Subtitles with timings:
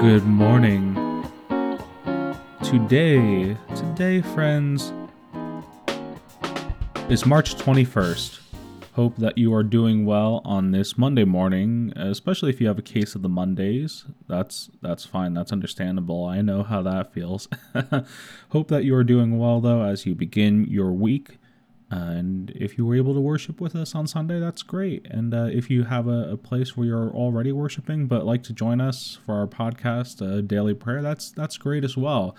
[0.00, 0.94] Good morning.
[2.62, 4.94] Today, today, friends,
[7.10, 8.40] is March 21st.
[8.94, 12.82] Hope that you are doing well on this Monday morning, especially if you have a
[12.82, 14.06] case of the Mondays.
[14.26, 15.34] That's that's fine.
[15.34, 16.24] That's understandable.
[16.24, 17.46] I know how that feels.
[18.52, 21.36] Hope that you are doing well though as you begin your week.
[21.90, 25.06] And if you were able to worship with us on Sunday, that's great.
[25.10, 28.52] And uh, if you have a, a, place where you're already worshiping but like to
[28.52, 32.36] join us for our podcast, uh, daily prayer, that's that's great as well.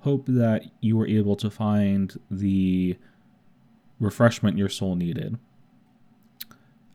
[0.00, 2.96] Hope that you were able to find the
[4.00, 5.38] refreshment your soul needed.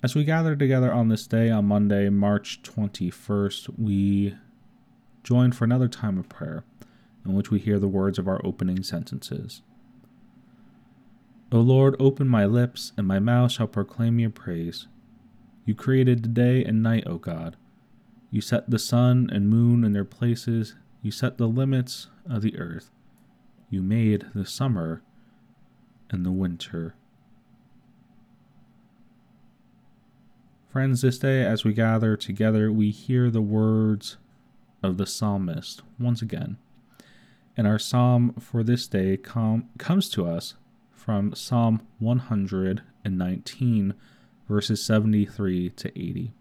[0.02, 4.36] As we gather together on this day, on Monday, March 21st, we
[5.24, 6.64] join for another time of prayer
[7.26, 9.62] in which we hear the words of our opening sentences.
[11.52, 14.88] O Lord, open my lips, and my mouth shall proclaim your praise.
[15.66, 17.58] You created the day and night, O God.
[18.30, 20.76] You set the sun and moon in their places.
[21.02, 22.92] You set the limits of the earth.
[23.72, 25.02] You made the summer
[26.12, 26.94] and the winter.
[30.70, 34.18] Friends, this day as we gather together, we hear the words
[34.84, 36.58] of the psalmist once again.
[37.58, 40.54] And our psalm for this day com- comes to us
[41.00, 43.94] from Psalm 119,
[44.50, 46.34] verses 73 to 80.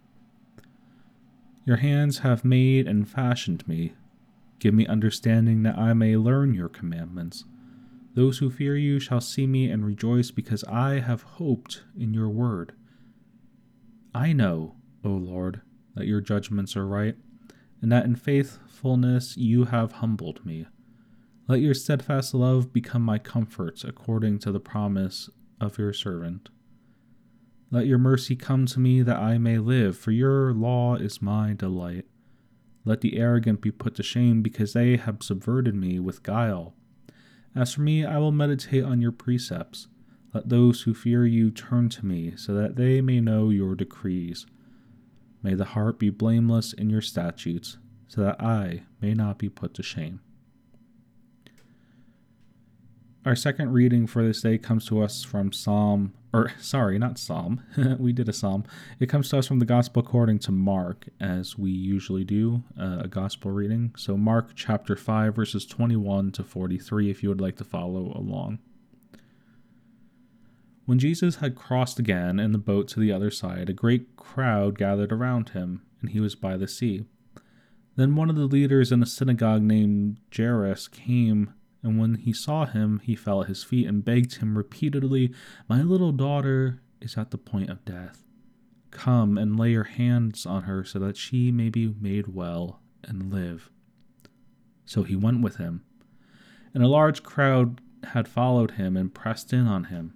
[1.65, 3.95] Your hands have made and fashioned me.
[4.59, 7.45] Give me understanding that I may learn your commandments.
[8.15, 12.29] Those who fear you shall see me and rejoice because I have hoped in your
[12.29, 12.73] word.
[14.13, 15.61] I know, O Lord,
[15.95, 17.15] that your judgments are right,
[17.81, 20.67] and that in faithfulness you have humbled me.
[21.49, 26.51] Let your steadfast love become my comfort according to the promise of your servant.
[27.71, 31.55] Let your mercy come to me that I may live, for your law is my
[31.55, 32.05] delight.
[32.85, 36.75] Let the arrogant be put to shame because they have subverted me with guile.
[37.57, 39.89] As for me, I will meditate on your precepts.
[40.35, 44.45] Let those who fear you turn to me, so that they may know your decrees.
[45.43, 49.73] May the heart be blameless in your statutes, so that I may not be put
[49.75, 50.21] to shame.
[53.25, 57.63] Our second reading for this day comes to us from Psalm, or sorry, not Psalm.
[57.99, 58.65] we did a Psalm.
[59.01, 63.01] It comes to us from the Gospel according to Mark, as we usually do, uh,
[63.01, 63.93] a Gospel reading.
[63.97, 68.61] So, Mark chapter 5, verses 21 to 43, if you would like to follow along.
[70.87, 74.79] When Jesus had crossed again in the boat to the other side, a great crowd
[74.79, 77.05] gathered around him, and he was by the sea.
[77.97, 81.53] Then one of the leaders in the synagogue named Jairus came
[81.83, 85.33] and when he saw him, he fell at his feet and begged him repeatedly,
[85.69, 88.25] My little daughter is at the point of death.
[88.91, 93.33] Come and lay your hands on her so that she may be made well and
[93.33, 93.71] live.
[94.87, 95.85] So he went with him.
[96.75, 97.81] And a large crowd
[98.13, 100.15] had followed him and pressed in on him.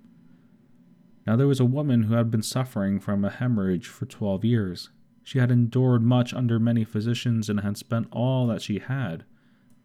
[1.26, 4.90] Now there was a woman who had been suffering from a hemorrhage for twelve years.
[5.22, 9.24] She had endured much under many physicians and had spent all that she had.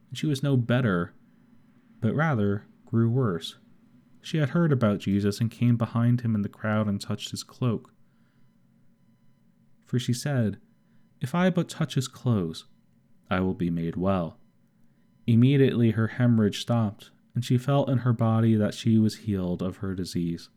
[0.09, 1.13] And she was no better
[1.99, 3.57] but rather grew worse.
[4.21, 7.43] She had heard about Jesus and came behind him in the crowd and touched his
[7.43, 7.93] cloak.
[9.85, 10.57] For she said,
[11.21, 12.65] If I but touch his clothes,
[13.29, 14.37] I will be made well.
[15.25, 19.77] Immediately her hemorrhage stopped, and she felt in her body that she was healed of
[19.77, 20.49] her disease.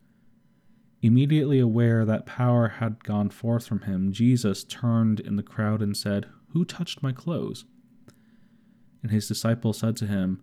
[1.02, 5.96] Immediately aware that power had gone forth from him, Jesus turned in the crowd and
[5.96, 7.64] said, Who touched my clothes?
[9.02, 10.42] And his disciples said to him,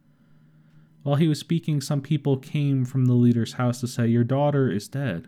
[1.03, 4.69] While he was speaking, some people came from the leader's house to say, Your daughter
[4.69, 5.27] is dead.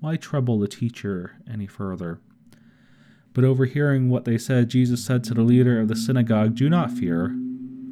[0.00, 2.20] Why trouble the teacher any further?
[3.34, 6.90] But overhearing what they said, Jesus said to the leader of the synagogue, Do not
[6.90, 7.34] fear,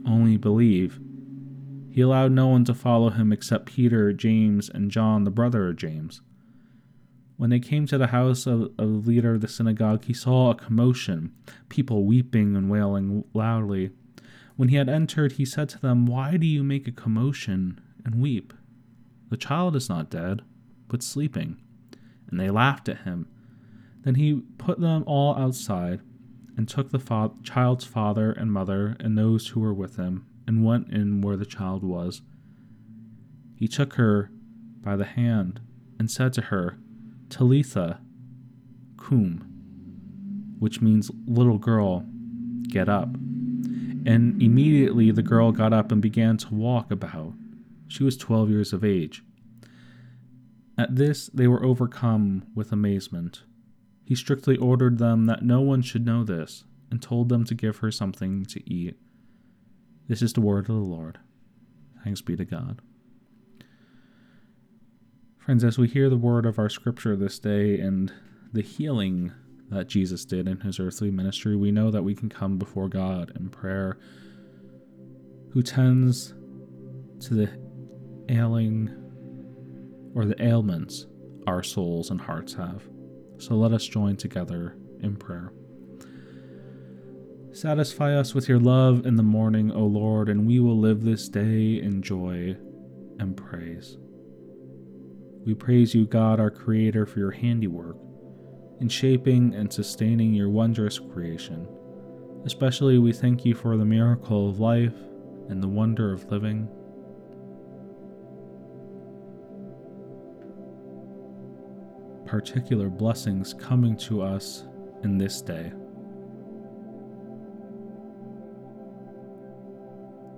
[0.07, 1.01] only believe.
[1.91, 5.77] He allowed no one to follow him except Peter, James, and John, the brother of
[5.77, 6.21] James.
[7.37, 10.51] When they came to the house of, of the leader of the synagogue, he saw
[10.51, 11.33] a commotion,
[11.69, 13.91] people weeping and wailing loudly.
[14.61, 18.21] When he had entered, he said to them, Why do you make a commotion and
[18.21, 18.53] weep?
[19.31, 20.43] The child is not dead,
[20.87, 21.57] but sleeping.
[22.29, 23.27] And they laughed at him.
[24.03, 26.03] Then he put them all outside,
[26.59, 30.63] and took the fa- child's father and mother and those who were with him, and
[30.63, 32.21] went in where the child was.
[33.57, 34.31] He took her
[34.83, 35.61] by the hand
[35.99, 36.77] and said to her,
[37.31, 38.03] Talitha,
[38.99, 42.05] cum, which means little girl,
[42.69, 43.09] get up.
[44.07, 47.35] And immediately the girl got up and began to walk about.
[47.89, 49.23] She was twelve years of age.
[50.79, 53.43] At this they were overcome with amazement.
[54.05, 57.79] He strictly ordered them that no one should know this, and told them to give
[57.79, 58.97] her something to eat.
[60.09, 61.19] This is the word of the Lord.
[62.03, 62.81] Thanks be to God.
[65.39, 68.13] Friends, as we hear the word of our scripture this day and
[68.53, 69.33] the healing
[69.71, 73.33] that Jesus did in his earthly ministry, we know that we can come before God
[73.37, 73.99] in prayer,
[75.53, 76.35] who tends
[77.21, 77.51] to the
[78.29, 78.91] ailing
[80.15, 81.07] or the ailments
[81.47, 82.83] our souls and hearts have.
[83.39, 85.53] So let us join together in prayer.
[87.53, 91.29] Satisfy us with your love in the morning, O Lord, and we will live this
[91.29, 92.57] day in joy
[93.19, 93.99] and praise.
[95.45, 97.97] We praise you, God, our Creator, for your handiwork
[98.81, 101.69] in shaping and sustaining your wondrous creation.
[102.45, 104.95] Especially, we thank you for the miracle of life
[105.49, 106.69] and the wonder of living.
[112.27, 114.65] Particular blessings coming to us
[115.03, 115.73] in this day.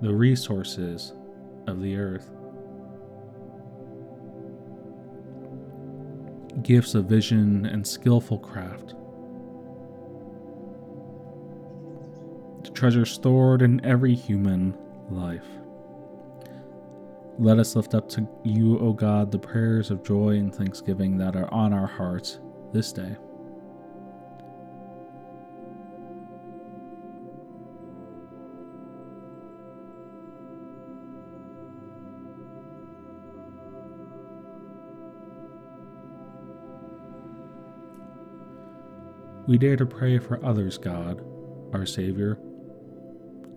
[0.01, 1.13] The resources
[1.67, 2.29] of the earth.
[6.63, 8.95] Gifts of vision and skillful craft.
[12.63, 14.77] The treasure stored in every human
[15.09, 15.45] life.
[17.37, 21.35] Let us lift up to you, O God, the prayers of joy and thanksgiving that
[21.35, 22.39] are on our hearts
[22.71, 23.17] this day.
[39.45, 41.21] We dare to pray for others, God,
[41.73, 42.39] our Savior,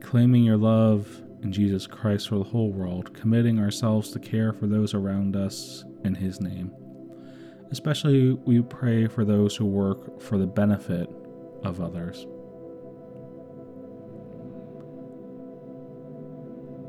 [0.01, 4.67] claiming your love in Jesus Christ for the whole world, committing ourselves to care for
[4.67, 6.73] those around us in His name.
[7.71, 11.09] Especially, we pray for those who work for the benefit
[11.63, 12.27] of others.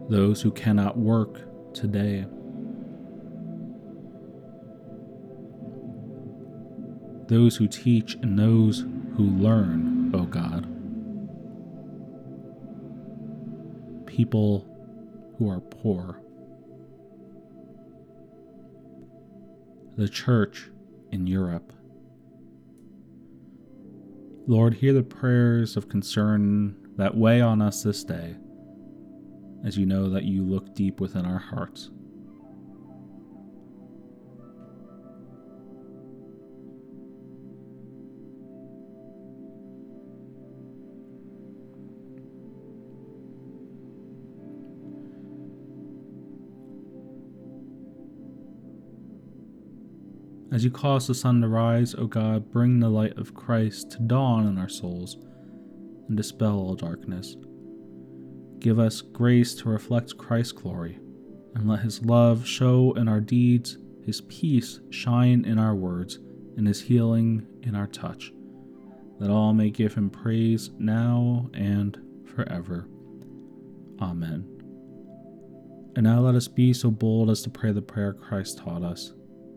[0.10, 1.42] Those who cannot work
[1.74, 2.26] today
[7.28, 8.86] those who teach and those
[9.16, 10.66] who learn, O God.
[14.08, 14.66] People
[15.38, 16.22] who are poor.
[19.98, 20.70] The church
[21.12, 21.74] in Europe.
[24.48, 28.36] Lord, hear the prayers of concern that weigh on us this day,
[29.66, 31.90] as you know that you look deep within our hearts.
[50.58, 54.00] As you cause the sun to rise, O God, bring the light of Christ to
[54.00, 55.18] dawn in our souls
[56.08, 57.36] and dispel all darkness.
[58.58, 60.98] Give us grace to reflect Christ's glory,
[61.54, 66.18] and let his love show in our deeds, his peace shine in our words,
[66.58, 68.34] and his healing in our touch,
[69.20, 72.88] that all may give him praise now and forever.
[74.02, 74.44] Amen.
[75.96, 79.14] And now let us be so bold as to pray the prayer Christ taught us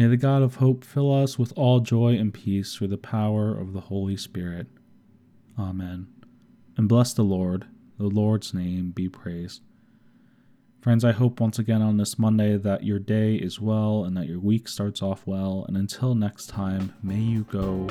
[0.00, 3.54] May the God of hope fill us with all joy and peace through the power
[3.54, 4.66] of the Holy Spirit.
[5.58, 6.06] Amen.
[6.78, 7.66] And bless the Lord,
[7.98, 9.60] the Lord's name be praised.
[10.80, 14.26] Friends, I hope once again on this Monday that your day is well and that
[14.26, 15.66] your week starts off well.
[15.68, 17.86] And until next time, may you go.